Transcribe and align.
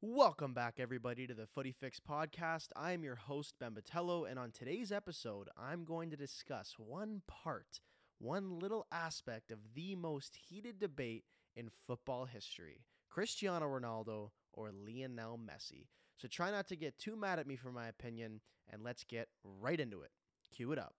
Welcome 0.00 0.54
back, 0.54 0.74
everybody, 0.78 1.26
to 1.26 1.34
the 1.34 1.48
Footy 1.48 1.72
Fix 1.72 1.98
podcast. 1.98 2.68
I 2.76 2.92
am 2.92 3.02
your 3.02 3.16
host, 3.16 3.56
Ben 3.58 3.72
Batello, 3.72 4.30
and 4.30 4.38
on 4.38 4.52
today's 4.52 4.92
episode, 4.92 5.48
I'm 5.58 5.84
going 5.84 6.10
to 6.10 6.16
discuss 6.16 6.76
one 6.78 7.22
part, 7.26 7.80
one 8.20 8.60
little 8.60 8.86
aspect 8.92 9.50
of 9.50 9.58
the 9.74 9.96
most 9.96 10.38
heated 10.48 10.78
debate 10.78 11.24
in 11.56 11.68
football 11.68 12.26
history 12.26 12.84
Cristiano 13.10 13.66
Ronaldo 13.66 14.30
or 14.52 14.70
Lionel 14.70 15.36
Messi. 15.36 15.88
So 16.16 16.28
try 16.28 16.52
not 16.52 16.68
to 16.68 16.76
get 16.76 16.96
too 16.96 17.16
mad 17.16 17.40
at 17.40 17.48
me 17.48 17.56
for 17.56 17.72
my 17.72 17.88
opinion, 17.88 18.40
and 18.70 18.84
let's 18.84 19.02
get 19.02 19.26
right 19.42 19.80
into 19.80 20.02
it. 20.02 20.12
Cue 20.54 20.70
it 20.70 20.78
up. 20.78 20.94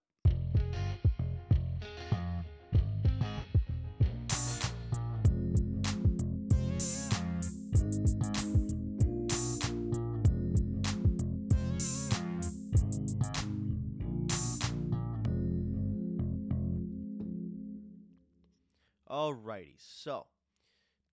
Alrighty, 19.19 19.73
so 19.77 20.27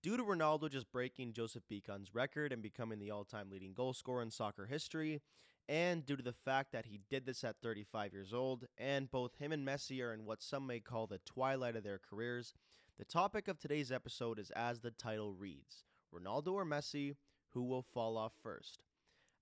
due 0.01 0.15
to 0.15 0.23
Ronaldo 0.23 0.71
just 0.71 0.89
breaking 0.93 1.33
Joseph 1.33 1.63
Bican's 1.69 2.15
record 2.15 2.53
and 2.53 2.61
becoming 2.61 2.99
the 2.99 3.11
all 3.11 3.25
time 3.25 3.49
leading 3.51 3.73
goal 3.73 3.93
scorer 3.93 4.21
in 4.21 4.31
soccer 4.31 4.65
history, 4.65 5.21
and 5.67 6.05
due 6.05 6.15
to 6.15 6.23
the 6.23 6.31
fact 6.31 6.71
that 6.71 6.85
he 6.85 7.01
did 7.09 7.25
this 7.25 7.43
at 7.43 7.57
35 7.61 8.13
years 8.13 8.33
old, 8.33 8.63
and 8.77 9.11
both 9.11 9.35
him 9.35 9.51
and 9.51 9.67
Messi 9.67 10.01
are 10.01 10.13
in 10.13 10.23
what 10.23 10.41
some 10.41 10.65
may 10.65 10.79
call 10.79 11.05
the 11.05 11.19
twilight 11.25 11.75
of 11.75 11.83
their 11.83 11.99
careers, 11.99 12.53
the 12.97 13.03
topic 13.03 13.49
of 13.49 13.59
today's 13.59 13.91
episode 13.91 14.39
is 14.39 14.51
as 14.51 14.79
the 14.79 14.91
title 14.91 15.33
reads 15.33 15.83
Ronaldo 16.15 16.53
or 16.53 16.65
Messi, 16.65 17.17
who 17.49 17.63
will 17.63 17.83
fall 17.83 18.15
off 18.15 18.31
first? 18.41 18.83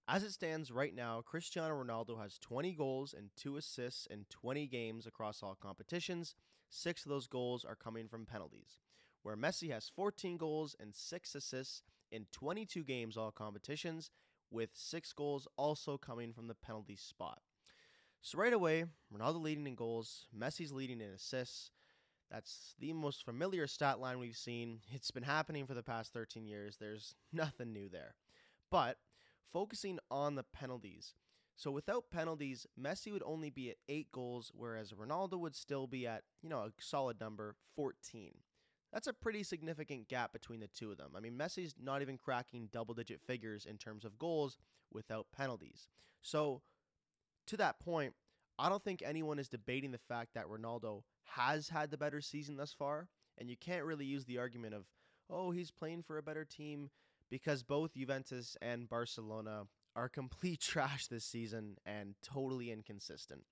As 0.08 0.24
it 0.24 0.32
stands 0.32 0.72
right 0.72 0.96
now, 0.96 1.22
Cristiano 1.22 1.76
Ronaldo 1.76 2.20
has 2.20 2.40
20 2.40 2.74
goals 2.74 3.14
and 3.16 3.30
2 3.36 3.58
assists 3.58 4.08
in 4.08 4.26
20 4.32 4.66
games 4.66 5.06
across 5.06 5.44
all 5.44 5.54
competitions. 5.54 6.34
Six 6.78 7.06
of 7.06 7.10
those 7.10 7.28
goals 7.28 7.64
are 7.64 7.76
coming 7.76 8.10
from 8.10 8.26
penalties. 8.26 8.80
Where 9.24 9.38
Messi 9.38 9.72
has 9.72 9.90
14 9.96 10.36
goals 10.36 10.76
and 10.78 10.94
6 10.94 11.36
assists 11.36 11.82
in 12.12 12.26
22 12.34 12.84
games 12.84 13.16
all 13.16 13.32
competitions, 13.32 14.12
with 14.52 14.72
6 14.74 15.14
goals 15.14 15.48
also 15.56 15.98
coming 15.98 16.34
from 16.34 16.48
the 16.48 16.54
penalty 16.54 16.98
spot. 16.98 17.40
So, 18.22 18.38
right 18.38 18.52
away, 18.52 18.86
Ronaldo 19.14 19.42
leading 19.42 19.68
in 19.68 19.76
goals, 19.76 20.28
Messi's 20.38 20.74
leading 20.74 21.00
in 21.00 21.12
assists. 21.12 21.72
That's 22.30 22.76
the 22.78 22.92
most 22.92 23.24
familiar 23.24 23.68
stat 23.68 24.02
line 24.02 24.20
we've 24.20 24.36
seen. 24.36 24.82
It's 24.92 25.12
been 25.12 25.24
happening 25.24 25.66
for 25.68 25.76
the 25.76 25.84
past 25.84 26.12
13 26.12 26.46
years. 26.46 26.76
There's 26.78 27.16
nothing 27.32 27.72
new 27.72 27.88
there. 27.88 28.16
But 28.70 28.98
focusing 29.54 30.00
on 30.12 30.36
the 30.36 30.44
penalties. 30.44 31.14
So 31.56 31.72
without 31.72 32.12
penalties, 32.12 32.68
Messi 32.80 33.12
would 33.12 33.24
only 33.26 33.50
be 33.50 33.70
at 33.70 33.78
8 33.88 34.12
goals 34.12 34.52
whereas 34.54 34.92
Ronaldo 34.92 35.40
would 35.40 35.56
still 35.56 35.88
be 35.88 36.06
at, 36.06 36.24
you 36.42 36.50
know, 36.50 36.60
a 36.60 36.72
solid 36.80 37.20
number, 37.20 37.56
14. 37.76 38.32
That's 38.92 39.08
a 39.08 39.14
pretty 39.14 39.44
significant 39.44 40.08
gap 40.08 40.32
between 40.34 40.60
the 40.60 40.68
two 40.68 40.92
of 40.92 40.98
them. 40.98 41.12
I 41.16 41.20
mean, 41.20 41.38
Messi's 41.38 41.76
not 41.82 42.02
even 42.02 42.18
cracking 42.18 42.70
double 42.72 42.94
digit 42.94 43.22
figures 43.22 43.66
in 43.66 43.78
terms 43.78 44.06
of 44.06 44.18
goals 44.18 44.58
without 44.92 45.28
penalties. 45.36 45.88
So, 46.22 46.62
to 47.48 47.58
that 47.58 47.80
point, 47.80 48.14
I 48.58 48.70
don't 48.70 48.84
think 48.84 49.02
anyone 49.04 49.38
is 49.38 49.50
debating 49.50 49.92
the 49.92 49.98
fact 49.98 50.34
that 50.34 50.48
Ronaldo 50.48 51.04
has 51.26 51.68
had 51.68 51.92
the 51.92 51.98
better 51.98 52.22
season 52.22 52.56
thus 52.56 52.74
far. 52.74 53.10
And 53.38 53.50
you 53.50 53.58
can't 53.58 53.84
really 53.84 54.06
use 54.06 54.24
the 54.26 54.38
argument 54.38 54.74
of, 54.74 54.86
oh, 55.30 55.52
he's 55.52 55.72
playing 55.72 56.04
for 56.04 56.18
a 56.18 56.24
better 56.24 56.46
team 56.46 56.90
because 57.30 57.64
both 57.64 57.96
Juventus 57.96 58.56
and 58.62 58.88
Barcelona 58.88 59.64
are 59.96 60.10
complete 60.10 60.60
trash 60.62 61.08
this 61.08 61.26
season 61.26 61.78
and 61.86 62.16
totally 62.22 62.72
inconsistent. 62.72 63.44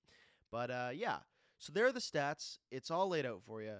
But 0.51 0.69
uh, 0.69 0.89
yeah, 0.93 1.17
so 1.57 1.71
there 1.73 1.85
are 1.85 1.91
the 1.91 1.99
stats. 1.99 2.57
It's 2.71 2.91
all 2.91 3.09
laid 3.09 3.25
out 3.25 3.41
for 3.45 3.61
you. 3.61 3.77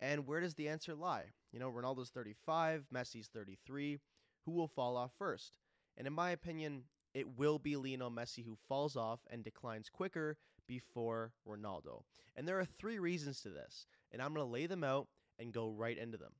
And 0.00 0.26
where 0.26 0.40
does 0.40 0.54
the 0.54 0.68
answer 0.68 0.94
lie? 0.94 1.26
You 1.52 1.58
know, 1.58 1.70
Ronaldo's 1.70 2.10
35, 2.10 2.86
Messi's 2.94 3.28
33. 3.28 3.98
Who 4.44 4.52
will 4.52 4.68
fall 4.68 4.96
off 4.96 5.12
first? 5.18 5.58
And 5.96 6.06
in 6.06 6.12
my 6.12 6.30
opinion, 6.30 6.84
it 7.14 7.38
will 7.38 7.58
be 7.58 7.76
Lionel 7.76 8.10
Messi 8.10 8.44
who 8.44 8.58
falls 8.68 8.96
off 8.96 9.20
and 9.30 9.42
declines 9.42 9.88
quicker 9.88 10.36
before 10.66 11.32
Ronaldo. 11.48 12.02
And 12.34 12.46
there 12.46 12.60
are 12.60 12.66
three 12.66 12.98
reasons 12.98 13.40
to 13.40 13.48
this, 13.48 13.86
and 14.12 14.20
I'm 14.20 14.34
going 14.34 14.46
to 14.46 14.52
lay 14.52 14.66
them 14.66 14.84
out 14.84 15.08
and 15.38 15.52
go 15.52 15.70
right 15.70 15.96
into 15.96 16.18
them. 16.18 16.32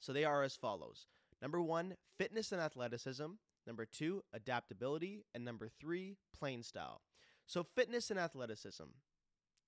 So 0.00 0.12
they 0.12 0.24
are 0.24 0.42
as 0.42 0.56
follows 0.56 1.06
Number 1.40 1.62
one, 1.62 1.94
fitness 2.18 2.52
and 2.52 2.60
athleticism. 2.60 3.26
Number 3.68 3.84
two, 3.84 4.24
adaptability. 4.32 5.26
And 5.34 5.44
number 5.44 5.68
three, 5.68 6.16
playing 6.36 6.62
style. 6.64 7.02
So, 7.46 7.62
fitness 7.62 8.10
and 8.10 8.18
athleticism. 8.18 8.84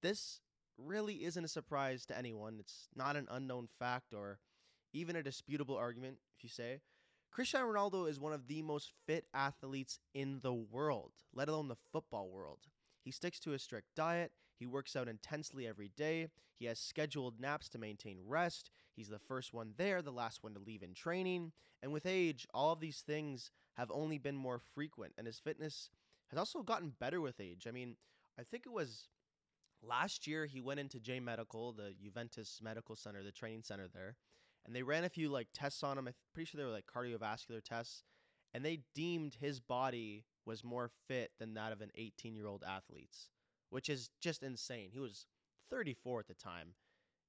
This 0.02 0.40
really 0.78 1.24
isn't 1.24 1.44
a 1.44 1.48
surprise 1.48 2.06
to 2.06 2.16
anyone. 2.16 2.56
It's 2.58 2.88
not 2.96 3.16
an 3.16 3.28
unknown 3.30 3.68
fact 3.78 4.14
or 4.14 4.38
even 4.94 5.16
a 5.16 5.22
disputable 5.22 5.76
argument, 5.76 6.16
if 6.36 6.42
you 6.42 6.48
say. 6.48 6.80
Cristiano 7.30 7.66
Ronaldo 7.66 8.08
is 8.08 8.18
one 8.18 8.32
of 8.32 8.48
the 8.48 8.62
most 8.62 8.92
fit 9.06 9.26
athletes 9.34 9.98
in 10.14 10.40
the 10.42 10.52
world, 10.52 11.12
let 11.32 11.48
alone 11.48 11.68
the 11.68 11.76
football 11.92 12.28
world. 12.30 12.60
He 13.02 13.10
sticks 13.10 13.38
to 13.40 13.52
a 13.52 13.58
strict 13.58 13.88
diet. 13.94 14.32
He 14.58 14.66
works 14.66 14.96
out 14.96 15.08
intensely 15.08 15.66
every 15.66 15.90
day. 15.96 16.28
He 16.58 16.66
has 16.66 16.78
scheduled 16.78 17.40
naps 17.40 17.68
to 17.70 17.78
maintain 17.78 18.18
rest. 18.26 18.70
He's 18.96 19.08
the 19.08 19.18
first 19.18 19.54
one 19.54 19.74
there, 19.76 20.02
the 20.02 20.10
last 20.10 20.42
one 20.42 20.54
to 20.54 20.60
leave 20.60 20.82
in 20.82 20.92
training. 20.92 21.52
And 21.82 21.92
with 21.92 22.04
age, 22.04 22.46
all 22.52 22.72
of 22.72 22.80
these 22.80 23.00
things 23.00 23.50
have 23.80 23.90
only 23.90 24.18
been 24.18 24.36
more 24.36 24.60
frequent, 24.74 25.14
and 25.16 25.26
his 25.26 25.38
fitness 25.38 25.90
has 26.28 26.38
also 26.38 26.62
gotten 26.62 26.92
better 27.00 27.20
with 27.20 27.40
age. 27.40 27.66
I 27.66 27.72
mean, 27.72 27.96
I 28.38 28.42
think 28.42 28.64
it 28.66 28.72
was 28.72 29.08
last 29.82 30.26
year 30.26 30.46
he 30.46 30.60
went 30.60 30.80
into 30.80 31.00
J 31.00 31.18
Medical, 31.18 31.72
the 31.72 31.94
Juventus 32.00 32.60
Medical 32.62 32.94
Center, 32.94 33.22
the 33.22 33.32
training 33.32 33.62
center 33.62 33.88
there, 33.92 34.16
and 34.66 34.76
they 34.76 34.82
ran 34.82 35.04
a 35.04 35.08
few 35.08 35.30
like 35.30 35.48
tests 35.54 35.82
on 35.82 35.98
him. 35.98 36.06
I'm 36.06 36.14
pretty 36.34 36.46
sure 36.46 36.58
they 36.58 36.64
were 36.64 36.72
like 36.72 36.86
cardiovascular 36.86 37.64
tests, 37.64 38.04
and 38.52 38.64
they 38.64 38.80
deemed 38.94 39.34
his 39.40 39.60
body 39.60 40.24
was 40.44 40.62
more 40.62 40.90
fit 41.08 41.32
than 41.38 41.54
that 41.54 41.72
of 41.72 41.80
an 41.80 41.90
18 41.94 42.36
year 42.36 42.46
old 42.46 42.64
athlete's, 42.68 43.30
which 43.70 43.88
is 43.88 44.10
just 44.20 44.42
insane. 44.42 44.90
He 44.92 44.98
was 44.98 45.26
34 45.70 46.20
at 46.20 46.28
the 46.28 46.34
time. 46.34 46.74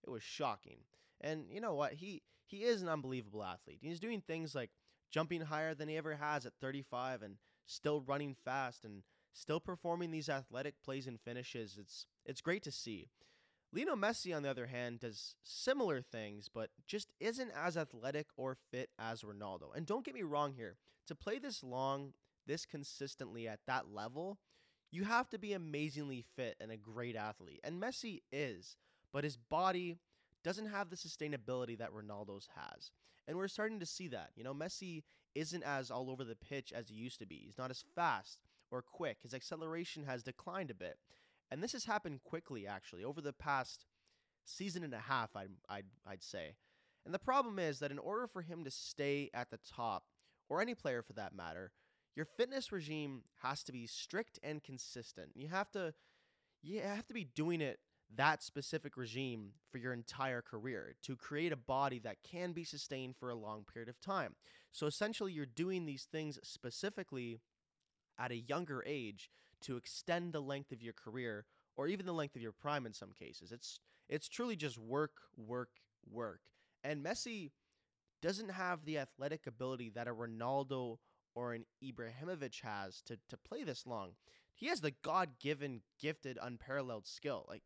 It 0.05 0.09
was 0.09 0.23
shocking. 0.23 0.79
And 1.21 1.45
you 1.49 1.61
know 1.61 1.75
what? 1.75 1.93
He 1.93 2.23
he 2.45 2.63
is 2.63 2.81
an 2.81 2.89
unbelievable 2.89 3.43
athlete. 3.43 3.79
He's 3.81 3.99
doing 3.99 4.19
things 4.19 4.53
like 4.53 4.71
jumping 5.11 5.41
higher 5.41 5.73
than 5.73 5.89
he 5.89 5.97
ever 5.97 6.15
has 6.15 6.45
at 6.45 6.53
35 6.59 7.21
and 7.21 7.35
still 7.65 8.01
running 8.01 8.35
fast 8.45 8.85
and 8.85 9.03
still 9.33 9.59
performing 9.59 10.11
these 10.11 10.29
athletic 10.29 10.75
plays 10.83 11.07
and 11.07 11.19
finishes. 11.19 11.77
It's 11.79 12.05
it's 12.25 12.41
great 12.41 12.63
to 12.63 12.71
see. 12.71 13.09
Lionel 13.73 13.95
Messi, 13.95 14.35
on 14.35 14.43
the 14.43 14.49
other 14.49 14.65
hand, 14.65 14.99
does 14.99 15.35
similar 15.43 16.01
things, 16.01 16.49
but 16.53 16.71
just 16.87 17.09
isn't 17.21 17.51
as 17.55 17.77
athletic 17.77 18.27
or 18.35 18.57
fit 18.69 18.89
as 18.99 19.21
Ronaldo. 19.21 19.73
And 19.73 19.85
don't 19.85 20.03
get 20.03 20.13
me 20.13 20.23
wrong 20.23 20.53
here, 20.53 20.75
to 21.07 21.15
play 21.15 21.39
this 21.39 21.63
long 21.63 22.13
this 22.47 22.65
consistently 22.65 23.47
at 23.47 23.59
that 23.67 23.87
level, 23.93 24.39
you 24.91 25.05
have 25.05 25.29
to 25.29 25.39
be 25.39 25.53
amazingly 25.53 26.25
fit 26.35 26.55
and 26.59 26.71
a 26.71 26.77
great 26.77 27.15
athlete. 27.15 27.61
And 27.63 27.81
Messi 27.81 28.21
is, 28.31 28.75
but 29.13 29.23
his 29.23 29.37
body 29.37 29.99
doesn't 30.43 30.67
have 30.67 30.89
the 30.89 30.95
sustainability 30.95 31.77
that 31.77 31.91
Ronaldo's 31.91 32.49
has. 32.55 32.91
And 33.27 33.37
we're 33.37 33.47
starting 33.47 33.79
to 33.79 33.85
see 33.85 34.07
that. 34.09 34.31
You 34.35 34.43
know, 34.43 34.53
Messi 34.53 35.03
isn't 35.35 35.63
as 35.63 35.91
all 35.91 36.09
over 36.09 36.23
the 36.23 36.35
pitch 36.35 36.73
as 36.73 36.89
he 36.89 36.95
used 36.95 37.19
to 37.19 37.25
be. 37.25 37.41
He's 37.45 37.57
not 37.57 37.71
as 37.71 37.83
fast 37.95 38.39
or 38.71 38.81
quick. 38.81 39.17
His 39.21 39.33
acceleration 39.33 40.03
has 40.03 40.23
declined 40.23 40.71
a 40.71 40.75
bit. 40.75 40.97
And 41.51 41.61
this 41.61 41.73
has 41.73 41.85
happened 41.85 42.23
quickly, 42.23 42.65
actually, 42.65 43.03
over 43.03 43.21
the 43.21 43.33
past 43.33 43.85
season 44.45 44.83
and 44.83 44.93
a 44.93 44.99
half, 44.99 45.35
I'd, 45.35 45.51
I'd, 45.69 45.85
I'd 46.07 46.23
say. 46.23 46.55
And 47.05 47.13
the 47.13 47.19
problem 47.19 47.59
is 47.59 47.79
that 47.79 47.91
in 47.91 47.99
order 47.99 48.27
for 48.27 48.41
him 48.41 48.63
to 48.63 48.71
stay 48.71 49.29
at 49.33 49.51
the 49.51 49.59
top, 49.69 50.05
or 50.49 50.61
any 50.61 50.75
player 50.75 51.01
for 51.01 51.13
that 51.13 51.35
matter, 51.35 51.71
your 52.15 52.25
fitness 52.25 52.71
regime 52.71 53.23
has 53.41 53.63
to 53.63 53.71
be 53.71 53.87
strict 53.87 54.39
and 54.43 54.63
consistent. 54.63 55.31
You 55.33 55.47
have 55.47 55.71
to 55.71 55.93
you 56.61 56.81
have 56.81 57.07
to 57.07 57.13
be 57.13 57.23
doing 57.23 57.61
it 57.61 57.79
that 58.15 58.43
specific 58.43 58.97
regime 58.97 59.51
for 59.71 59.77
your 59.77 59.93
entire 59.93 60.41
career 60.41 60.95
to 61.03 61.15
create 61.15 61.51
a 61.51 61.57
body 61.57 61.99
that 61.99 62.23
can 62.23 62.51
be 62.51 62.63
sustained 62.63 63.15
for 63.15 63.29
a 63.29 63.35
long 63.35 63.63
period 63.63 63.89
of 63.89 63.99
time. 64.01 64.35
So 64.71 64.85
essentially 64.87 65.33
you're 65.33 65.45
doing 65.45 65.85
these 65.85 66.07
things 66.11 66.39
specifically 66.43 67.39
at 68.19 68.31
a 68.31 68.37
younger 68.37 68.83
age 68.85 69.29
to 69.61 69.77
extend 69.77 70.33
the 70.33 70.41
length 70.41 70.71
of 70.71 70.81
your 70.81 70.93
career 70.93 71.45
or 71.77 71.87
even 71.87 72.05
the 72.05 72.13
length 72.13 72.35
of 72.35 72.41
your 72.41 72.51
prime 72.51 72.85
in 72.85 72.93
some 72.93 73.11
cases. 73.11 73.51
It's 73.51 73.79
it's 74.09 74.27
truly 74.27 74.57
just 74.57 74.77
work, 74.77 75.13
work, 75.37 75.69
work. 76.09 76.41
And 76.83 77.03
Messi 77.03 77.51
doesn't 78.21 78.51
have 78.51 78.83
the 78.83 78.97
athletic 78.97 79.47
ability 79.47 79.89
that 79.95 80.07
a 80.07 80.13
Ronaldo 80.13 80.97
or 81.33 81.53
an 81.53 81.65
Ibrahimovic 81.81 82.61
has 82.61 83.01
to 83.03 83.17
to 83.29 83.37
play 83.37 83.63
this 83.63 83.87
long. 83.87 84.11
He 84.53 84.67
has 84.67 84.81
the 84.81 84.93
God-given, 85.01 85.81
gifted, 85.99 86.37
unparalleled 86.41 87.07
skill. 87.07 87.45
Like 87.47 87.63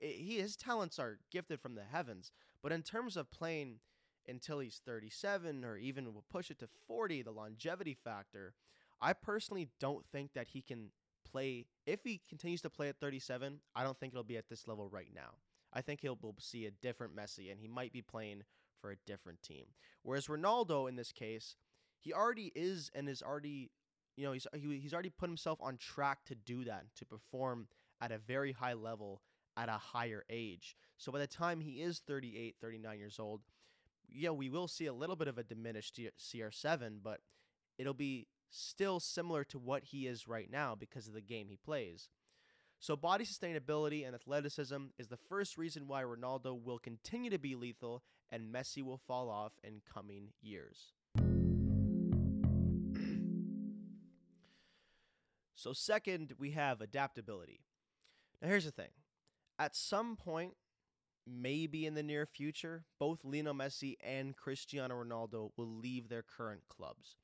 Eh, 0.00 0.12
he 0.16 0.38
his 0.38 0.56
talents 0.56 0.98
are 0.98 1.18
gifted 1.30 1.60
from 1.60 1.74
the 1.74 1.84
heavens, 1.84 2.32
but 2.62 2.72
in 2.72 2.82
terms 2.82 3.16
of 3.16 3.30
playing 3.30 3.80
until 4.28 4.58
he's 4.58 4.80
37 4.84 5.64
or 5.64 5.76
even 5.76 6.12
will 6.12 6.24
push 6.30 6.50
it 6.50 6.58
to 6.58 6.68
40, 6.86 7.22
the 7.22 7.30
longevity 7.30 7.94
factor, 7.94 8.54
I 9.00 9.14
personally 9.14 9.68
don't 9.80 10.04
think 10.12 10.34
that 10.34 10.48
he 10.48 10.60
can 10.60 10.90
play. 11.30 11.66
If 11.86 12.00
he 12.04 12.20
continues 12.28 12.62
to 12.62 12.70
play 12.70 12.88
at 12.88 13.00
37, 13.00 13.60
I 13.74 13.84
don't 13.84 13.98
think 13.98 14.12
it'll 14.12 14.24
be 14.24 14.36
at 14.36 14.48
this 14.48 14.68
level 14.68 14.88
right 14.88 15.10
now. 15.14 15.36
I 15.72 15.82
think 15.82 16.00
he'll 16.00 16.18
we'll 16.20 16.34
see 16.38 16.66
a 16.66 16.70
different 16.70 17.16
Messi, 17.16 17.50
and 17.50 17.60
he 17.60 17.68
might 17.68 17.92
be 17.92 18.02
playing 18.02 18.42
for 18.80 18.90
a 18.90 18.96
different 19.06 19.42
team. 19.42 19.66
Whereas 20.02 20.26
Ronaldo, 20.26 20.88
in 20.88 20.96
this 20.96 21.12
case, 21.12 21.56
he 22.00 22.12
already 22.12 22.52
is 22.54 22.90
and 22.94 23.08
is 23.08 23.22
already, 23.22 23.70
you 24.16 24.24
know, 24.24 24.32
he's 24.32 24.46
he, 24.54 24.78
he's 24.78 24.94
already 24.94 25.10
put 25.10 25.28
himself 25.28 25.58
on 25.60 25.76
track 25.76 26.24
to 26.26 26.34
do 26.34 26.64
that, 26.64 26.84
to 26.96 27.04
perform 27.04 27.68
at 28.00 28.12
a 28.12 28.18
very 28.18 28.52
high 28.52 28.74
level 28.74 29.20
at 29.58 29.68
a 29.68 29.72
higher 29.72 30.24
age. 30.30 30.76
So 30.96 31.10
by 31.10 31.18
the 31.18 31.26
time 31.26 31.60
he 31.60 31.82
is 31.82 31.98
38, 32.06 32.54
39 32.60 32.98
years 32.98 33.18
old, 33.18 33.40
yeah, 34.10 34.30
we 34.30 34.48
will 34.48 34.68
see 34.68 34.86
a 34.86 34.92
little 34.92 35.16
bit 35.16 35.28
of 35.28 35.36
a 35.36 35.42
diminished 35.42 35.98
CR7, 35.98 36.98
but 37.02 37.20
it'll 37.76 37.92
be 37.92 38.28
still 38.50 39.00
similar 39.00 39.44
to 39.44 39.58
what 39.58 39.84
he 39.84 40.06
is 40.06 40.26
right 40.26 40.50
now 40.50 40.74
because 40.74 41.06
of 41.08 41.12
the 41.12 41.20
game 41.20 41.48
he 41.50 41.56
plays. 41.56 42.08
So, 42.80 42.96
body 42.96 43.24
sustainability 43.24 44.06
and 44.06 44.14
athleticism 44.14 44.76
is 44.98 45.08
the 45.08 45.16
first 45.16 45.58
reason 45.58 45.88
why 45.88 46.04
Ronaldo 46.04 46.62
will 46.62 46.78
continue 46.78 47.28
to 47.30 47.38
be 47.38 47.56
lethal 47.56 48.04
and 48.30 48.54
Messi 48.54 48.84
will 48.84 48.98
fall 48.98 49.28
off 49.28 49.54
in 49.64 49.80
coming 49.92 50.28
years. 50.40 50.92
so, 55.56 55.72
second, 55.72 56.34
we 56.38 56.52
have 56.52 56.80
adaptability. 56.80 57.64
Now, 58.40 58.46
here's 58.48 58.64
the 58.64 58.70
thing 58.70 58.90
at 59.58 59.74
some 59.74 60.16
point, 60.16 60.54
maybe 61.26 61.86
in 61.86 61.94
the 61.94 62.02
near 62.02 62.26
future, 62.26 62.84
both 62.98 63.24
Lionel 63.24 63.54
Messi 63.54 63.96
and 64.02 64.36
Cristiano 64.36 65.02
Ronaldo 65.02 65.50
will 65.56 65.66
leave 65.68 66.08
their 66.08 66.22
current 66.22 66.62
clubs. 66.68 67.16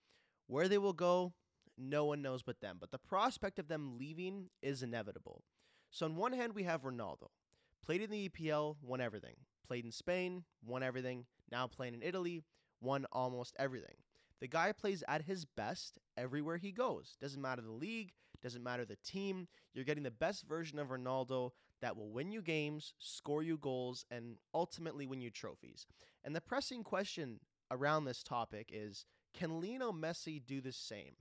Where 0.46 0.69
they 0.69 0.78
will 0.78 0.92
go, 0.92 1.32
no 1.78 2.04
one 2.04 2.22
knows 2.22 2.42
but 2.42 2.60
them. 2.60 2.76
But 2.81 2.90
the 2.90 2.98
prospect 2.98 3.58
of 3.58 3.69
them 3.69 3.98
leaving 3.98 4.50
is 4.62 4.82
inevitable. 4.82 5.42
So, 5.90 6.06
on 6.06 6.16
one 6.16 6.32
hand, 6.32 6.54
we 6.54 6.64
have 6.64 6.82
Ronaldo. 6.82 7.28
Played 7.84 8.02
in 8.02 8.10
the 8.10 8.28
EPL, 8.28 8.76
won 8.82 9.00
everything. 9.00 9.36
Played 9.66 9.84
in 9.84 9.92
Spain, 9.92 10.44
won 10.64 10.82
everything. 10.82 11.26
Now 11.50 11.66
playing 11.66 11.94
in 11.94 12.02
Italy, 12.02 12.44
won 12.81 13.06
almost 13.12 13.54
everything. 13.58 13.96
The 14.40 14.48
guy 14.48 14.72
plays 14.72 15.02
at 15.08 15.22
his 15.22 15.44
best 15.44 15.98
everywhere 16.16 16.56
he 16.56 16.72
goes. 16.72 17.16
Doesn't 17.20 17.40
matter 17.40 17.62
the 17.62 17.70
league, 17.70 18.12
doesn't 18.42 18.62
matter 18.62 18.84
the 18.84 18.98
team. 19.04 19.48
You're 19.72 19.84
getting 19.84 20.02
the 20.02 20.10
best 20.10 20.46
version 20.46 20.78
of 20.78 20.88
Ronaldo 20.88 21.52
that 21.84 21.98
will 21.98 22.08
win 22.08 22.32
you 22.32 22.40
games, 22.40 22.94
score 22.98 23.42
you 23.42 23.58
goals, 23.58 24.06
and 24.10 24.36
ultimately 24.54 25.06
win 25.06 25.20
you 25.20 25.31
trophies. 25.31 25.86
And 26.25 26.34
the 26.34 26.40
pressing 26.40 26.82
question 26.82 27.40
around 27.70 28.06
this 28.06 28.22
topic 28.22 28.70
is 28.72 29.04
can 29.34 29.60
Lionel 29.60 29.92
Messi 29.92 30.40
do 30.42 30.62
the 30.62 30.72
same? 30.72 31.12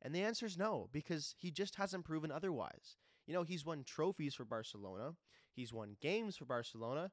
And 0.00 0.14
the 0.14 0.22
answer 0.22 0.46
is 0.46 0.56
no, 0.56 0.88
because 0.92 1.34
he 1.36 1.50
just 1.50 1.74
hasn't 1.74 2.04
proven 2.04 2.30
otherwise. 2.30 2.98
You 3.26 3.34
know, 3.34 3.42
he's 3.42 3.66
won 3.66 3.82
trophies 3.82 4.32
for 4.36 4.44
Barcelona, 4.44 5.14
he's 5.52 5.72
won 5.72 5.96
games 6.00 6.36
for 6.36 6.44
Barcelona, 6.44 7.10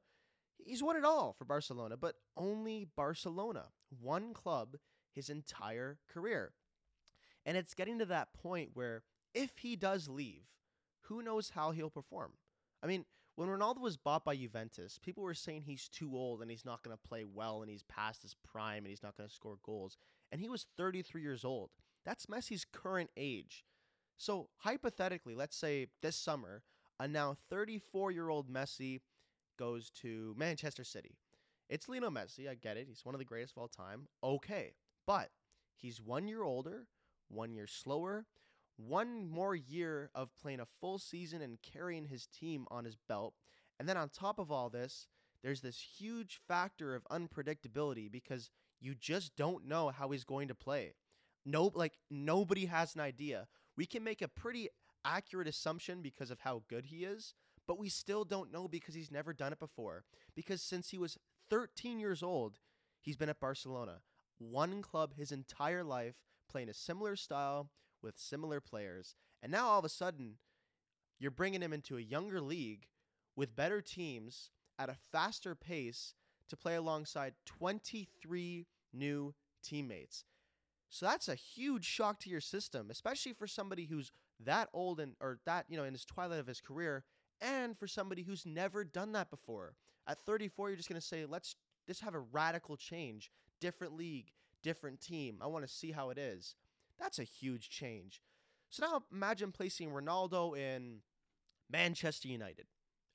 he's 0.56 0.80
won 0.80 0.94
it 0.94 1.04
all 1.04 1.34
for 1.36 1.44
Barcelona, 1.44 1.96
but 1.96 2.14
only 2.36 2.86
Barcelona, 2.94 3.70
one 4.00 4.32
club 4.32 4.76
his 5.12 5.28
entire 5.28 5.98
career. 6.08 6.52
And 7.44 7.56
it's 7.56 7.74
getting 7.74 7.98
to 7.98 8.06
that 8.06 8.34
point 8.34 8.70
where 8.74 9.02
if 9.34 9.58
he 9.58 9.74
does 9.74 10.08
leave, 10.08 10.44
who 11.06 11.22
knows 11.22 11.50
how 11.50 11.72
he'll 11.72 11.90
perform? 11.90 12.34
I 12.82 12.86
mean, 12.86 13.04
when 13.36 13.48
Ronaldo 13.48 13.80
was 13.80 13.96
bought 13.96 14.24
by 14.24 14.36
Juventus, 14.36 14.98
people 15.02 15.22
were 15.22 15.34
saying 15.34 15.62
he's 15.62 15.88
too 15.88 16.10
old 16.14 16.42
and 16.42 16.50
he's 16.50 16.64
not 16.64 16.82
going 16.82 16.96
to 16.96 17.08
play 17.08 17.24
well 17.24 17.62
and 17.62 17.70
he's 17.70 17.82
past 17.84 18.22
his 18.22 18.34
prime 18.44 18.78
and 18.78 18.88
he's 18.88 19.02
not 19.02 19.16
going 19.16 19.28
to 19.28 19.34
score 19.34 19.58
goals. 19.62 19.96
And 20.30 20.40
he 20.40 20.48
was 20.48 20.66
33 20.76 21.22
years 21.22 21.44
old. 21.44 21.70
That's 22.04 22.26
Messi's 22.26 22.66
current 22.70 23.10
age. 23.16 23.64
So, 24.16 24.48
hypothetically, 24.58 25.34
let's 25.34 25.56
say 25.56 25.86
this 26.02 26.16
summer, 26.16 26.62
a 26.98 27.08
now 27.08 27.36
34 27.48 28.10
year 28.10 28.28
old 28.28 28.50
Messi 28.50 29.00
goes 29.58 29.90
to 30.02 30.34
Manchester 30.36 30.84
City. 30.84 31.16
It's 31.70 31.88
Lionel 31.88 32.10
Messi, 32.10 32.48
I 32.48 32.54
get 32.54 32.76
it. 32.76 32.88
He's 32.88 33.04
one 33.04 33.14
of 33.14 33.20
the 33.20 33.24
greatest 33.24 33.54
of 33.56 33.62
all 33.62 33.68
time. 33.68 34.08
Okay. 34.22 34.74
But 35.06 35.30
he's 35.76 36.02
one 36.02 36.28
year 36.28 36.42
older, 36.42 36.88
one 37.28 37.54
year 37.54 37.66
slower, 37.66 38.26
one 38.86 39.28
more 39.28 39.54
year 39.54 40.10
of 40.14 40.34
playing 40.40 40.60
a 40.60 40.66
full 40.80 40.98
season 40.98 41.42
and 41.42 41.58
carrying 41.62 42.06
his 42.06 42.26
team 42.26 42.66
on 42.70 42.84
his 42.84 42.96
belt. 43.08 43.34
And 43.78 43.88
then 43.88 43.96
on 43.96 44.08
top 44.08 44.38
of 44.38 44.50
all 44.50 44.68
this, 44.68 45.06
there's 45.42 45.60
this 45.60 45.80
huge 45.98 46.40
factor 46.46 46.94
of 46.94 47.06
unpredictability 47.10 48.10
because 48.10 48.50
you 48.80 48.94
just 48.94 49.36
don't 49.36 49.66
know 49.66 49.88
how 49.88 50.10
he's 50.10 50.24
going 50.24 50.48
to 50.48 50.54
play. 50.54 50.94
No, 51.44 51.70
like 51.74 51.94
nobody 52.10 52.66
has 52.66 52.94
an 52.94 53.00
idea. 53.00 53.46
We 53.76 53.86
can 53.86 54.04
make 54.04 54.22
a 54.22 54.28
pretty 54.28 54.68
accurate 55.04 55.48
assumption 55.48 56.02
because 56.02 56.30
of 56.30 56.40
how 56.40 56.62
good 56.68 56.86
he 56.86 57.04
is, 57.04 57.34
but 57.66 57.78
we 57.78 57.88
still 57.88 58.24
don't 58.24 58.52
know 58.52 58.68
because 58.68 58.94
he's 58.94 59.10
never 59.10 59.32
done 59.32 59.52
it 59.52 59.58
before. 59.58 60.04
Because 60.34 60.60
since 60.62 60.90
he 60.90 60.98
was 60.98 61.18
13 61.48 61.98
years 61.98 62.22
old, 62.22 62.58
he's 63.00 63.16
been 63.16 63.28
at 63.28 63.40
Barcelona, 63.40 64.00
one 64.38 64.82
club 64.82 65.14
his 65.16 65.32
entire 65.32 65.82
life, 65.82 66.16
playing 66.50 66.68
a 66.68 66.74
similar 66.74 67.16
style 67.16 67.70
with 68.02 68.18
similar 68.18 68.60
players. 68.60 69.14
And 69.42 69.50
now 69.52 69.68
all 69.68 69.78
of 69.78 69.84
a 69.84 69.88
sudden, 69.88 70.36
you're 71.18 71.30
bringing 71.30 71.62
him 71.62 71.72
into 71.72 71.96
a 71.96 72.02
younger 72.02 72.40
league 72.40 72.86
with 73.36 73.56
better 73.56 73.80
teams 73.80 74.50
at 74.78 74.88
a 74.88 74.96
faster 75.12 75.54
pace 75.54 76.14
to 76.48 76.56
play 76.56 76.74
alongside 76.74 77.34
23 77.46 78.66
new 78.92 79.34
teammates. 79.62 80.24
So 80.88 81.06
that's 81.06 81.28
a 81.28 81.34
huge 81.36 81.84
shock 81.84 82.18
to 82.20 82.30
your 82.30 82.40
system, 82.40 82.90
especially 82.90 83.32
for 83.32 83.46
somebody 83.46 83.84
who's 83.84 84.10
that 84.44 84.68
old 84.72 84.98
and 84.98 85.14
or 85.20 85.38
that, 85.46 85.66
you 85.68 85.76
know, 85.76 85.84
in 85.84 85.92
his 85.92 86.04
twilight 86.04 86.40
of 86.40 86.46
his 86.46 86.60
career 86.60 87.04
and 87.40 87.78
for 87.78 87.86
somebody 87.86 88.22
who's 88.22 88.44
never 88.44 88.84
done 88.84 89.12
that 89.12 89.30
before. 89.30 89.76
At 90.06 90.18
34, 90.20 90.70
you're 90.70 90.76
just 90.76 90.88
going 90.88 91.00
to 91.00 91.06
say, 91.06 91.24
"Let's 91.24 91.54
just 91.86 92.00
have 92.00 92.14
a 92.14 92.20
radical 92.20 92.76
change, 92.76 93.30
different 93.60 93.96
league, 93.96 94.32
different 94.62 95.00
team. 95.00 95.38
I 95.40 95.46
want 95.46 95.64
to 95.64 95.72
see 95.72 95.92
how 95.92 96.10
it 96.10 96.18
is." 96.18 96.56
That's 97.00 97.18
a 97.18 97.24
huge 97.24 97.70
change. 97.70 98.20
So 98.68 98.86
now 98.86 99.02
imagine 99.10 99.50
placing 99.50 99.90
Ronaldo 99.90 100.56
in 100.56 101.00
Manchester 101.70 102.28
United. 102.28 102.66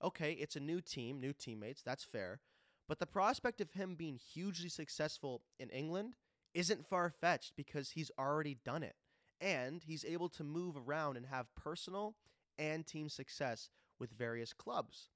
Okay, 0.03 0.33
it's 0.33 0.55
a 0.55 0.59
new 0.59 0.81
team, 0.81 1.21
new 1.21 1.31
teammates, 1.31 1.81
that's 1.81 2.03
fair. 2.03 2.41
But 2.87 2.99
the 2.99 3.05
prospect 3.05 3.61
of 3.61 3.71
him 3.71 3.95
being 3.95 4.17
hugely 4.17 4.69
successful 4.69 5.41
in 5.59 5.69
England 5.69 6.15
isn't 6.53 6.87
far 6.87 7.09
fetched 7.09 7.53
because 7.55 7.91
he's 7.91 8.11
already 8.19 8.57
done 8.65 8.83
it. 8.83 8.95
And 9.39 9.83
he's 9.85 10.05
able 10.05 10.29
to 10.29 10.43
move 10.43 10.75
around 10.77 11.17
and 11.17 11.25
have 11.25 11.53
personal 11.55 12.15
and 12.57 12.85
team 12.85 13.09
success 13.09 13.69
with 13.99 14.11
various 14.11 14.53
clubs. 14.53 15.09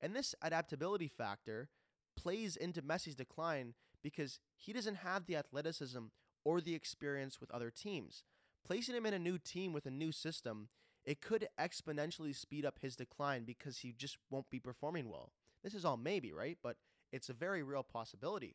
And 0.00 0.14
this 0.14 0.34
adaptability 0.42 1.08
factor 1.08 1.68
plays 2.16 2.56
into 2.56 2.82
Messi's 2.82 3.14
decline 3.14 3.74
because 4.02 4.40
he 4.56 4.72
doesn't 4.72 4.96
have 4.96 5.26
the 5.26 5.36
athleticism 5.36 6.06
or 6.46 6.60
the 6.60 6.76
experience 6.76 7.40
with 7.40 7.50
other 7.50 7.72
teams. 7.72 8.22
Placing 8.64 8.94
him 8.94 9.04
in 9.04 9.12
a 9.12 9.18
new 9.18 9.36
team 9.36 9.72
with 9.72 9.84
a 9.84 9.90
new 9.90 10.12
system, 10.12 10.68
it 11.04 11.20
could 11.20 11.48
exponentially 11.60 12.34
speed 12.34 12.64
up 12.64 12.78
his 12.80 12.94
decline 12.94 13.42
because 13.42 13.78
he 13.78 13.92
just 13.92 14.16
won't 14.30 14.48
be 14.48 14.60
performing 14.60 15.10
well. 15.10 15.32
This 15.64 15.74
is 15.74 15.84
all 15.84 15.96
maybe, 15.96 16.32
right? 16.32 16.56
But 16.62 16.76
it's 17.12 17.28
a 17.28 17.32
very 17.32 17.64
real 17.64 17.82
possibility. 17.82 18.54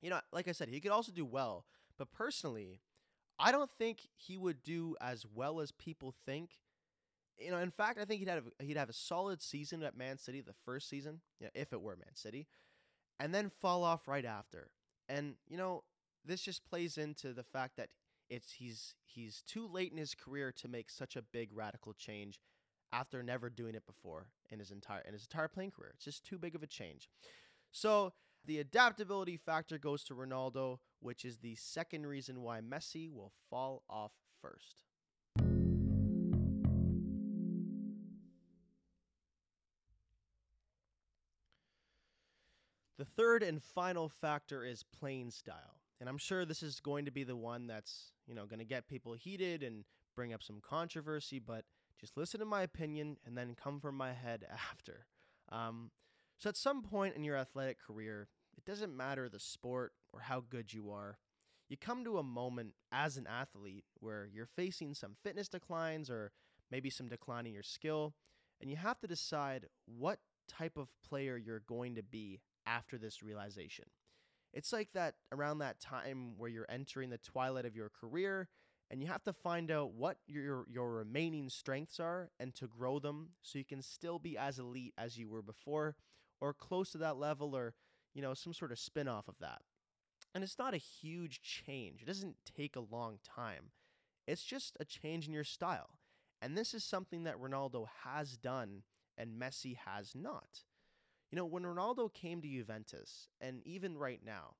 You 0.00 0.10
know, 0.10 0.18
like 0.32 0.48
I 0.48 0.52
said, 0.52 0.68
he 0.68 0.80
could 0.80 0.90
also 0.90 1.12
do 1.12 1.24
well, 1.24 1.64
but 1.96 2.10
personally, 2.10 2.80
I 3.38 3.52
don't 3.52 3.70
think 3.78 4.08
he 4.16 4.36
would 4.36 4.64
do 4.64 4.96
as 5.00 5.24
well 5.32 5.60
as 5.60 5.70
people 5.70 6.12
think. 6.26 6.50
You 7.38 7.52
know, 7.52 7.58
in 7.58 7.70
fact, 7.70 8.00
I 8.00 8.04
think 8.04 8.18
he'd 8.18 8.28
have 8.28 8.48
he'd 8.58 8.76
have 8.76 8.90
a 8.90 8.94
solid 8.94 9.40
season 9.40 9.84
at 9.84 9.96
Man 9.96 10.18
City 10.18 10.40
the 10.40 10.54
first 10.64 10.88
season, 10.88 11.20
you 11.38 11.46
know, 11.46 11.50
if 11.54 11.72
it 11.72 11.80
were 11.80 11.94
Man 11.94 12.14
City, 12.14 12.48
and 13.20 13.32
then 13.32 13.48
fall 13.60 13.84
off 13.84 14.08
right 14.08 14.24
after. 14.24 14.72
And 15.08 15.34
you 15.48 15.56
know, 15.56 15.84
this 16.24 16.42
just 16.42 16.64
plays 16.64 16.98
into 16.98 17.32
the 17.32 17.42
fact 17.42 17.76
that 17.76 17.88
it's 18.30 18.52
he's 18.52 18.94
he's 19.04 19.42
too 19.42 19.66
late 19.66 19.92
in 19.92 19.98
his 19.98 20.14
career 20.14 20.52
to 20.52 20.68
make 20.68 20.90
such 20.90 21.16
a 21.16 21.22
big 21.22 21.50
radical 21.52 21.92
change 21.92 22.40
after 22.92 23.22
never 23.22 23.50
doing 23.50 23.74
it 23.74 23.86
before 23.86 24.26
in 24.50 24.58
his 24.58 24.70
entire 24.70 25.02
in 25.02 25.12
his 25.12 25.24
entire 25.24 25.48
playing 25.48 25.70
career. 25.70 25.92
It's 25.94 26.04
just 26.04 26.24
too 26.24 26.38
big 26.38 26.54
of 26.54 26.62
a 26.62 26.66
change. 26.66 27.08
So 27.70 28.12
the 28.44 28.58
adaptability 28.58 29.36
factor 29.36 29.78
goes 29.78 30.04
to 30.04 30.14
Ronaldo, 30.14 30.78
which 31.00 31.24
is 31.24 31.38
the 31.38 31.54
second 31.54 32.06
reason 32.06 32.42
why 32.42 32.60
Messi 32.60 33.12
will 33.12 33.32
fall 33.50 33.82
off 33.88 34.12
first. 34.40 34.82
The 42.98 43.04
third 43.04 43.42
and 43.42 43.60
final 43.62 44.08
factor 44.08 44.64
is 44.64 44.84
playing 44.84 45.32
style. 45.32 45.81
And 46.02 46.08
I'm 46.08 46.18
sure 46.18 46.44
this 46.44 46.64
is 46.64 46.80
going 46.80 47.04
to 47.04 47.12
be 47.12 47.22
the 47.22 47.36
one 47.36 47.68
that's, 47.68 48.10
you 48.26 48.34
know, 48.34 48.44
going 48.44 48.58
to 48.58 48.64
get 48.64 48.88
people 48.88 49.12
heated 49.12 49.62
and 49.62 49.84
bring 50.16 50.32
up 50.32 50.42
some 50.42 50.60
controversy, 50.60 51.38
but 51.38 51.64
just 52.00 52.16
listen 52.16 52.40
to 52.40 52.44
my 52.44 52.62
opinion 52.62 53.18
and 53.24 53.38
then 53.38 53.54
come 53.54 53.78
from 53.78 53.96
my 53.96 54.12
head 54.12 54.44
after. 54.72 55.06
Um, 55.52 55.92
so 56.40 56.48
at 56.48 56.56
some 56.56 56.82
point 56.82 57.14
in 57.14 57.22
your 57.22 57.36
athletic 57.36 57.80
career, 57.80 58.26
it 58.58 58.64
doesn't 58.64 58.96
matter 58.96 59.28
the 59.28 59.38
sport 59.38 59.92
or 60.12 60.18
how 60.18 60.40
good 60.40 60.72
you 60.72 60.90
are, 60.90 61.18
you 61.68 61.76
come 61.76 62.02
to 62.02 62.18
a 62.18 62.24
moment 62.24 62.74
as 62.90 63.16
an 63.16 63.28
athlete 63.28 63.84
where 64.00 64.26
you're 64.26 64.44
facing 64.56 64.94
some 64.94 65.14
fitness 65.22 65.48
declines 65.48 66.10
or 66.10 66.32
maybe 66.68 66.90
some 66.90 67.06
decline 67.06 67.46
in 67.46 67.52
your 67.52 67.62
skill, 67.62 68.12
and 68.60 68.68
you 68.68 68.76
have 68.76 68.98
to 68.98 69.06
decide 69.06 69.66
what 69.86 70.18
type 70.48 70.76
of 70.76 70.88
player 71.08 71.36
you're 71.36 71.62
going 71.68 71.94
to 71.94 72.02
be 72.02 72.40
after 72.66 72.98
this 72.98 73.22
realization. 73.22 73.84
It's 74.52 74.72
like 74.72 74.92
that 74.92 75.14
around 75.32 75.58
that 75.58 75.80
time 75.80 76.34
where 76.36 76.50
you're 76.50 76.66
entering 76.68 77.10
the 77.10 77.18
twilight 77.18 77.64
of 77.64 77.74
your 77.74 77.88
career 77.88 78.48
and 78.90 79.00
you 79.00 79.08
have 79.08 79.22
to 79.24 79.32
find 79.32 79.70
out 79.70 79.92
what 79.94 80.18
your 80.26 80.66
your 80.70 80.92
remaining 80.92 81.48
strengths 81.48 81.98
are 81.98 82.30
and 82.38 82.54
to 82.54 82.66
grow 82.66 82.98
them 82.98 83.30
so 83.40 83.58
you 83.58 83.64
can 83.64 83.80
still 83.80 84.18
be 84.18 84.36
as 84.36 84.58
elite 84.58 84.92
as 84.98 85.16
you 85.16 85.28
were 85.28 85.42
before 85.42 85.96
or 86.40 86.52
close 86.52 86.90
to 86.90 86.98
that 86.98 87.16
level 87.16 87.56
or 87.56 87.74
you 88.14 88.20
know 88.20 88.34
some 88.34 88.52
sort 88.52 88.72
of 88.72 88.78
spin-off 88.78 89.28
of 89.28 89.38
that. 89.40 89.62
And 90.34 90.44
it's 90.44 90.58
not 90.58 90.74
a 90.74 90.78
huge 90.78 91.40
change. 91.42 92.02
It 92.02 92.06
doesn't 92.06 92.36
take 92.56 92.76
a 92.76 92.80
long 92.80 93.18
time. 93.24 93.70
It's 94.26 94.44
just 94.44 94.76
a 94.80 94.84
change 94.84 95.26
in 95.26 95.32
your 95.32 95.44
style. 95.44 95.98
And 96.40 96.56
this 96.56 96.74
is 96.74 96.84
something 96.84 97.24
that 97.24 97.40
Ronaldo 97.40 97.86
has 98.04 98.36
done 98.36 98.82
and 99.16 99.40
Messi 99.40 99.76
has 99.76 100.12
not. 100.14 100.64
You 101.32 101.36
know, 101.36 101.46
when 101.46 101.62
Ronaldo 101.62 102.12
came 102.12 102.42
to 102.42 102.48
Juventus, 102.48 103.28
and 103.40 103.62
even 103.66 103.96
right 103.96 104.20
now, 104.24 104.56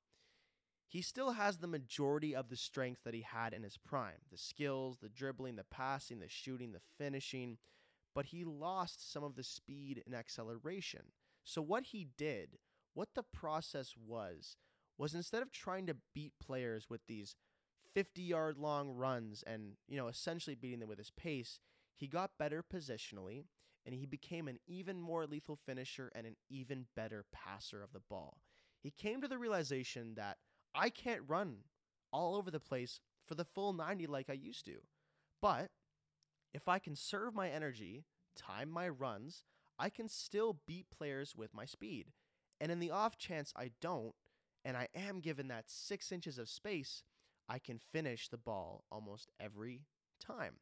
he 0.89 1.03
still 1.03 1.33
has 1.33 1.59
the 1.59 1.67
majority 1.67 2.35
of 2.35 2.49
the 2.49 2.57
strength 2.57 3.05
that 3.05 3.13
he 3.15 3.21
had 3.21 3.53
in 3.53 3.63
his 3.63 3.77
prime. 3.77 4.23
The 4.31 4.39
skills, 4.39 4.97
the 5.01 5.11
dribbling, 5.11 5.57
the 5.57 5.65
passing, 5.71 6.21
the 6.21 6.31
shooting, 6.31 6.73
the 6.73 6.81
finishing, 6.97 7.59
but 8.15 8.27
he 8.27 8.43
lost 8.43 9.13
some 9.13 9.23
of 9.23 9.37
the 9.37 9.45
speed 9.45 10.03
and 10.07 10.15
acceleration. 10.15 11.13
So, 11.45 11.61
what 11.61 11.85
he 11.85 12.09
did, 12.17 12.57
what 12.95 13.11
the 13.15 13.23
process 13.23 13.95
was, 13.95 14.57
was 14.97 15.15
instead 15.15 15.43
of 15.43 15.53
trying 15.53 15.87
to 15.87 15.97
beat 16.15 16.33
players 16.43 16.89
with 16.89 17.03
these 17.07 17.37
50 17.95 18.23
yard 18.23 18.57
long 18.57 18.91
runs 18.91 19.43
and, 19.47 19.73
you 19.89 19.99
know, 19.99 20.09
essentially 20.09 20.57
beating 20.57 20.81
them 20.81 20.89
with 20.89 20.99
his 20.99 21.11
pace, 21.11 21.61
he 21.95 22.07
got 22.07 22.39
better 22.39 22.63
positionally 22.63 23.45
and 23.85 23.95
he 23.95 24.07
became 24.07 24.49
an 24.49 24.59
even 24.67 25.01
more 25.01 25.27
lethal 25.27 25.59
finisher 25.67 26.11
and 26.15 26.27
an 26.27 26.37
even 26.49 26.87
better 26.95 27.25
passer 27.33 27.83
of 27.83 27.93
the 27.93 28.01
ball. 28.09 28.39
He 28.83 28.91
came 28.91 29.21
to 29.21 29.29
the 29.29 29.39
realization 29.39 30.15
that 30.17 30.39
I 30.75 30.91
can't 30.91 31.23
run 31.27 31.59
all 32.13 32.35
over 32.35 32.51
the 32.51 32.61
place 32.61 33.01
for 33.27 33.35
the 33.35 33.45
full 33.45 33.73
90 33.73 34.07
like 34.07 34.29
I 34.29 34.35
used 34.35 34.65
to. 34.67 34.79
But 35.41 35.71
if 36.53 36.69
I 36.69 36.79
can 36.79 36.97
serve 36.97 37.35
my 37.35 37.49
energy, 37.49 38.05
time 38.37 38.71
my 38.71 38.89
runs, 38.89 39.45
I 39.79 39.89
can 39.89 40.09
still 40.09 40.59
beat 40.67 40.87
players 40.97 41.35
with 41.37 41.55
my 41.55 41.65
speed. 41.65 42.13
And 42.61 42.71
in 42.71 42.79
the 42.79 42.91
off 42.91 43.17
chance 43.19 43.53
I 43.57 43.71
don't, 43.81 44.15
and 44.65 44.77
I 44.77 44.89
am 44.95 45.21
given 45.21 45.49
that 45.49 45.65
six 45.69 46.13
inches 46.13 46.39
of 46.39 46.49
space, 46.49 47.03
I 47.49 47.59
can 47.59 47.79
finish 47.79 48.29
the 48.29 48.39
ball 48.39 48.85
almost 48.93 49.33
every 49.41 49.83
time. 50.21 50.55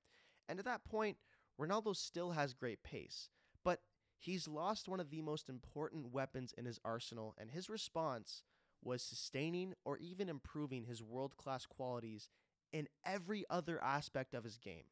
And 0.48 0.58
at 0.58 0.64
that 0.64 0.84
point, 0.84 1.18
Ronaldo 1.60 1.94
still 1.94 2.30
has 2.30 2.54
great 2.54 2.82
pace, 2.82 3.28
but 3.62 3.80
he's 4.18 4.48
lost 4.48 4.88
one 4.88 4.98
of 5.00 5.10
the 5.10 5.20
most 5.20 5.48
important 5.48 6.10
weapons 6.10 6.54
in 6.56 6.64
his 6.64 6.80
arsenal, 6.84 7.34
and 7.38 7.50
his 7.50 7.68
response 7.68 8.42
was 8.82 9.02
sustaining 9.02 9.74
or 9.84 9.98
even 9.98 10.30
improving 10.30 10.84
his 10.84 11.02
world 11.02 11.36
class 11.36 11.66
qualities 11.66 12.30
in 12.72 12.88
every 13.04 13.44
other 13.50 13.82
aspect 13.82 14.32
of 14.32 14.44
his 14.44 14.56
game. 14.56 14.84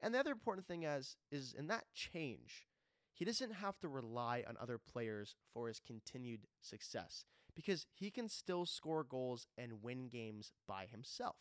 And 0.00 0.14
the 0.14 0.20
other 0.20 0.30
important 0.30 0.66
thing 0.66 0.84
is, 0.84 1.16
is 1.32 1.54
in 1.58 1.66
that 1.66 1.84
change, 1.92 2.68
he 3.12 3.24
doesn't 3.24 3.54
have 3.54 3.78
to 3.80 3.88
rely 3.88 4.44
on 4.48 4.56
other 4.60 4.78
players 4.78 5.34
for 5.52 5.66
his 5.66 5.80
continued 5.80 6.46
success 6.60 7.24
because 7.56 7.86
he 7.92 8.10
can 8.10 8.28
still 8.28 8.64
score 8.64 9.02
goals 9.02 9.48
and 9.58 9.82
win 9.82 10.08
games 10.08 10.52
by 10.68 10.86
himself. 10.86 11.36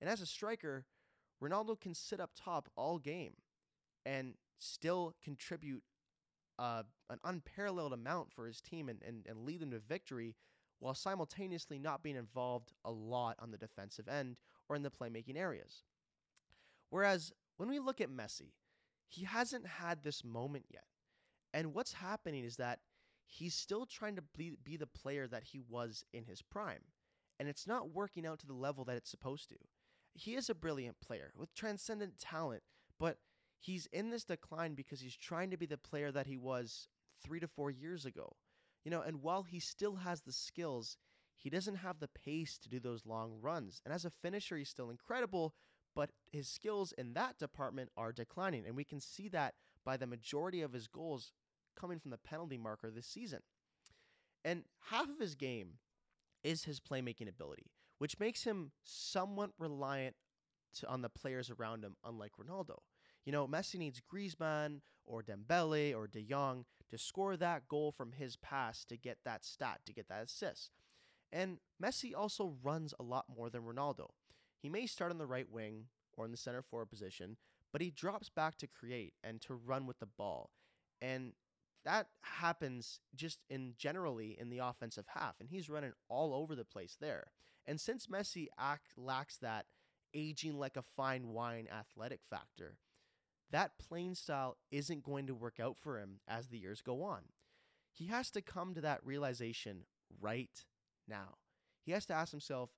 And 0.00 0.10
as 0.10 0.20
a 0.20 0.26
striker, 0.26 0.84
Ronaldo 1.42 1.80
can 1.80 1.94
sit 1.94 2.20
up 2.20 2.30
top 2.36 2.68
all 2.76 2.98
game 2.98 3.34
and 4.06 4.34
still 4.58 5.14
contribute 5.22 5.82
uh, 6.58 6.82
an 7.10 7.18
unparalleled 7.24 7.92
amount 7.92 8.32
for 8.32 8.46
his 8.46 8.60
team 8.60 8.88
and, 8.88 9.02
and, 9.06 9.26
and 9.26 9.44
lead 9.44 9.60
them 9.60 9.70
to 9.70 9.78
victory 9.78 10.36
while 10.78 10.94
simultaneously 10.94 11.78
not 11.78 12.02
being 12.02 12.16
involved 12.16 12.72
a 12.84 12.90
lot 12.90 13.36
on 13.40 13.50
the 13.50 13.58
defensive 13.58 14.08
end 14.08 14.36
or 14.68 14.76
in 14.76 14.82
the 14.82 14.90
playmaking 14.90 15.36
areas. 15.36 15.82
Whereas 16.90 17.32
when 17.56 17.68
we 17.68 17.78
look 17.78 18.00
at 18.00 18.10
Messi, 18.10 18.52
he 19.08 19.24
hasn't 19.24 19.66
had 19.66 20.02
this 20.02 20.24
moment 20.24 20.66
yet. 20.70 20.84
And 21.52 21.74
what's 21.74 21.92
happening 21.92 22.44
is 22.44 22.56
that 22.56 22.80
he's 23.26 23.54
still 23.54 23.86
trying 23.86 24.16
to 24.16 24.22
be, 24.36 24.56
be 24.62 24.76
the 24.76 24.86
player 24.86 25.26
that 25.28 25.44
he 25.44 25.60
was 25.60 26.04
in 26.12 26.24
his 26.24 26.42
prime. 26.42 26.82
And 27.38 27.48
it's 27.48 27.66
not 27.66 27.90
working 27.90 28.26
out 28.26 28.38
to 28.40 28.46
the 28.46 28.52
level 28.52 28.84
that 28.84 28.96
it's 28.96 29.10
supposed 29.10 29.48
to. 29.50 29.56
He 30.14 30.34
is 30.34 30.48
a 30.48 30.54
brilliant 30.54 31.00
player 31.00 31.32
with 31.36 31.54
transcendent 31.54 32.18
talent, 32.18 32.62
but 32.98 33.18
he's 33.64 33.86
in 33.92 34.10
this 34.10 34.24
decline 34.24 34.74
because 34.74 35.00
he's 35.00 35.16
trying 35.16 35.50
to 35.50 35.56
be 35.56 35.66
the 35.66 35.78
player 35.78 36.12
that 36.12 36.26
he 36.26 36.36
was 36.36 36.88
three 37.22 37.40
to 37.40 37.48
four 37.48 37.70
years 37.70 38.04
ago. 38.04 38.36
You 38.84 38.90
know, 38.90 39.00
and 39.00 39.22
while 39.22 39.44
he 39.44 39.58
still 39.58 39.96
has 39.96 40.20
the 40.20 40.32
skills, 40.32 40.98
he 41.34 41.48
doesn't 41.48 41.76
have 41.76 41.98
the 41.98 42.08
pace 42.08 42.58
to 42.58 42.68
do 42.68 42.78
those 42.78 43.06
long 43.06 43.38
runs. 43.40 43.80
And 43.84 43.94
as 43.94 44.04
a 44.04 44.10
finisher, 44.10 44.56
he's 44.56 44.68
still 44.68 44.90
incredible, 44.90 45.54
but 45.94 46.10
his 46.30 46.48
skills 46.48 46.92
in 46.92 47.14
that 47.14 47.38
department 47.38 47.90
are 47.96 48.12
declining. 48.12 48.64
And 48.66 48.76
we 48.76 48.84
can 48.84 49.00
see 49.00 49.28
that 49.28 49.54
by 49.84 49.96
the 49.96 50.06
majority 50.06 50.60
of 50.60 50.72
his 50.72 50.86
goals 50.86 51.32
coming 51.78 51.98
from 51.98 52.10
the 52.10 52.18
penalty 52.18 52.58
marker 52.58 52.90
this 52.90 53.06
season. 53.06 53.40
And 54.44 54.64
half 54.90 55.08
of 55.08 55.18
his 55.18 55.34
game 55.34 55.78
is 56.42 56.64
his 56.64 56.80
playmaking 56.80 57.28
ability, 57.28 57.70
which 57.98 58.20
makes 58.20 58.44
him 58.44 58.72
somewhat 58.84 59.50
reliant 59.58 60.16
to, 60.80 60.88
on 60.88 61.00
the 61.00 61.08
players 61.08 61.50
around 61.50 61.82
him, 61.82 61.96
unlike 62.04 62.32
Ronaldo. 62.38 62.78
You 63.24 63.32
know, 63.32 63.46
Messi 63.46 63.76
needs 63.76 64.00
Griezmann 64.00 64.80
or 65.06 65.22
Dembele 65.22 65.94
or 65.94 66.06
De 66.06 66.22
Jong 66.22 66.64
to 66.90 66.98
score 66.98 67.36
that 67.36 67.68
goal 67.68 67.92
from 67.92 68.12
his 68.12 68.36
pass 68.36 68.84
to 68.86 68.96
get 68.96 69.18
that 69.24 69.44
stat, 69.44 69.80
to 69.86 69.92
get 69.92 70.08
that 70.08 70.24
assist. 70.24 70.70
And 71.32 71.58
Messi 71.82 72.12
also 72.16 72.56
runs 72.62 72.94
a 72.98 73.02
lot 73.02 73.26
more 73.34 73.50
than 73.50 73.62
Ronaldo. 73.62 74.10
He 74.62 74.68
may 74.68 74.86
start 74.86 75.10
on 75.10 75.18
the 75.18 75.26
right 75.26 75.50
wing 75.50 75.86
or 76.16 76.24
in 76.24 76.30
the 76.30 76.36
center 76.36 76.62
forward 76.62 76.90
position, 76.90 77.36
but 77.72 77.82
he 77.82 77.90
drops 77.90 78.28
back 78.28 78.56
to 78.58 78.66
create 78.66 79.14
and 79.24 79.40
to 79.42 79.54
run 79.54 79.86
with 79.86 79.98
the 79.98 80.06
ball. 80.06 80.50
And 81.02 81.32
that 81.84 82.06
happens 82.22 83.00
just 83.14 83.40
in 83.50 83.74
generally 83.76 84.36
in 84.38 84.48
the 84.48 84.58
offensive 84.58 85.06
half, 85.08 85.34
and 85.40 85.48
he's 85.48 85.68
running 85.68 85.92
all 86.08 86.32
over 86.32 86.54
the 86.54 86.64
place 86.64 86.96
there. 87.00 87.26
And 87.66 87.80
since 87.80 88.06
Messi 88.06 88.46
act, 88.58 88.92
lacks 88.96 89.36
that 89.38 89.66
aging 90.14 90.58
like 90.58 90.76
a 90.76 90.82
fine 90.82 91.28
wine 91.28 91.66
athletic 91.70 92.20
factor, 92.30 92.76
that 93.50 93.78
playing 93.78 94.14
style 94.14 94.56
isn't 94.70 95.04
going 95.04 95.26
to 95.26 95.34
work 95.34 95.60
out 95.60 95.76
for 95.78 95.98
him 95.98 96.20
as 96.26 96.48
the 96.48 96.58
years 96.58 96.80
go 96.80 97.02
on. 97.02 97.22
He 97.92 98.06
has 98.06 98.30
to 98.32 98.42
come 98.42 98.74
to 98.74 98.80
that 98.80 99.04
realization 99.04 99.84
right 100.20 100.64
now. 101.08 101.36
He 101.84 101.92
has 101.92 102.06
to 102.06 102.14
ask 102.14 102.30
himself, 102.30 102.70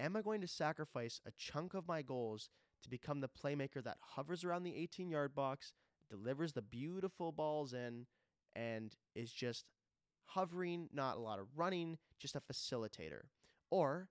Am 0.00 0.16
I 0.16 0.22
going 0.22 0.40
to 0.40 0.48
sacrifice 0.48 1.20
a 1.26 1.32
chunk 1.36 1.74
of 1.74 1.88
my 1.88 2.02
goals 2.02 2.50
to 2.82 2.90
become 2.90 3.20
the 3.20 3.28
playmaker 3.28 3.82
that 3.82 3.98
hovers 4.00 4.44
around 4.44 4.62
the 4.62 4.76
18 4.76 5.10
yard 5.10 5.34
box, 5.34 5.72
delivers 6.08 6.52
the 6.52 6.62
beautiful 6.62 7.32
balls 7.32 7.72
in, 7.72 8.06
and 8.54 8.94
is 9.14 9.32
just 9.32 9.64
hovering, 10.26 10.88
not 10.92 11.16
a 11.16 11.20
lot 11.20 11.40
of 11.40 11.46
running, 11.56 11.98
just 12.18 12.36
a 12.36 12.40
facilitator? 12.40 13.22
Or 13.70 14.08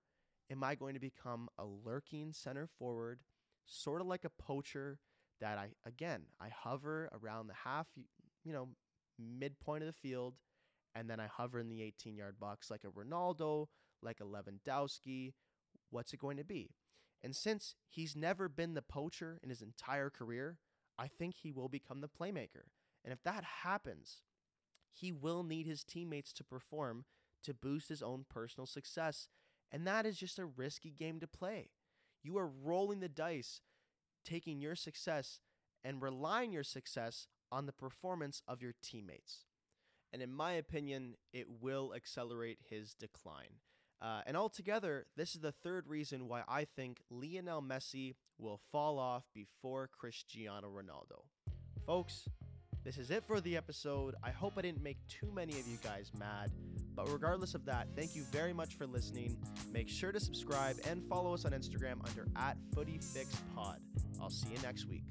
am 0.50 0.62
I 0.62 0.74
going 0.74 0.94
to 0.94 1.00
become 1.00 1.48
a 1.58 1.64
lurking 1.64 2.32
center 2.32 2.68
forward, 2.78 3.20
sort 3.66 4.00
of 4.00 4.06
like 4.06 4.24
a 4.24 4.42
poacher 4.42 4.98
that 5.40 5.58
I, 5.58 5.68
again, 5.86 6.22
I 6.40 6.48
hover 6.48 7.10
around 7.12 7.48
the 7.48 7.54
half, 7.64 7.86
you 8.44 8.52
know, 8.52 8.68
midpoint 9.18 9.82
of 9.82 9.86
the 9.86 9.92
field, 10.08 10.34
and 10.94 11.08
then 11.08 11.20
I 11.20 11.26
hover 11.26 11.58
in 11.58 11.68
the 11.68 11.82
18 11.82 12.16
yard 12.16 12.38
box 12.38 12.70
like 12.70 12.84
a 12.84 12.88
Ronaldo, 12.88 13.66
like 14.02 14.20
a 14.20 14.24
Lewandowski. 14.24 15.32
What's 15.90 16.12
it 16.12 16.20
going 16.20 16.36
to 16.36 16.44
be? 16.44 16.70
And 17.22 17.34
since 17.34 17.74
he's 17.88 18.14
never 18.14 18.48
been 18.48 18.74
the 18.74 18.82
poacher 18.82 19.40
in 19.42 19.48
his 19.48 19.62
entire 19.62 20.10
career, 20.10 20.58
I 20.98 21.08
think 21.08 21.36
he 21.36 21.52
will 21.52 21.68
become 21.68 22.00
the 22.00 22.08
playmaker. 22.08 22.66
And 23.04 23.12
if 23.12 23.22
that 23.24 23.44
happens, 23.62 24.22
he 24.92 25.12
will 25.12 25.42
need 25.42 25.66
his 25.66 25.84
teammates 25.84 26.32
to 26.34 26.44
perform 26.44 27.04
to 27.44 27.54
boost 27.54 27.88
his 27.88 28.02
own 28.02 28.24
personal 28.28 28.66
success. 28.66 29.28
And 29.70 29.86
that 29.86 30.06
is 30.06 30.16
just 30.16 30.38
a 30.38 30.46
risky 30.46 30.90
game 30.90 31.20
to 31.20 31.26
play. 31.26 31.70
You 32.22 32.36
are 32.38 32.48
rolling 32.48 33.00
the 33.00 33.08
dice, 33.08 33.60
taking 34.28 34.60
your 34.60 34.74
success 34.76 35.40
and 35.84 36.02
relying 36.02 36.52
your 36.52 36.64
success 36.64 37.26
on 37.50 37.66
the 37.66 37.72
performance 37.72 38.42
of 38.46 38.60
your 38.60 38.74
teammates. 38.82 39.46
And 40.12 40.22
in 40.22 40.32
my 40.32 40.52
opinion, 40.52 41.14
it 41.32 41.46
will 41.60 41.92
accelerate 41.94 42.58
his 42.68 42.94
decline. 42.94 43.60
Uh, 44.00 44.20
and 44.26 44.36
altogether, 44.36 45.06
this 45.16 45.34
is 45.34 45.40
the 45.40 45.52
third 45.52 45.86
reason 45.88 46.28
why 46.28 46.42
I 46.48 46.64
think 46.64 47.00
Lionel 47.10 47.62
Messi 47.62 48.14
will 48.38 48.60
fall 48.70 48.98
off 48.98 49.24
before 49.34 49.88
Cristiano 49.88 50.68
Ronaldo. 50.68 51.24
Folks, 51.86 52.28
This 52.84 52.96
is 52.96 53.10
it 53.10 53.24
for 53.24 53.40
the 53.40 53.56
episode. 53.56 54.14
I 54.22 54.30
hope 54.30 54.54
I 54.56 54.62
didn't 54.62 54.82
make 54.82 54.98
too 55.08 55.30
many 55.34 55.58
of 55.60 55.66
you 55.66 55.76
guys 55.82 56.10
mad. 56.18 56.50
But 56.98 57.12
regardless 57.12 57.54
of 57.54 57.64
that, 57.66 57.86
thank 57.94 58.16
you 58.16 58.24
very 58.32 58.52
much 58.52 58.74
for 58.74 58.84
listening. 58.84 59.36
Make 59.72 59.88
sure 59.88 60.10
to 60.10 60.18
subscribe 60.18 60.78
and 60.84 61.00
follow 61.04 61.32
us 61.32 61.44
on 61.44 61.52
Instagram 61.52 62.04
under 62.04 62.26
at 62.34 62.56
FootyFixPod. 62.74 63.76
I'll 64.20 64.30
see 64.30 64.48
you 64.48 64.60
next 64.64 64.88
week. 64.88 65.04